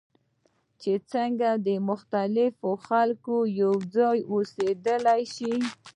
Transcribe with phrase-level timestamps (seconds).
[0.81, 1.49] چې څنګه
[1.89, 2.53] مختلف
[2.87, 3.23] خلک
[3.61, 5.53] یوځای اوسیدلی شي.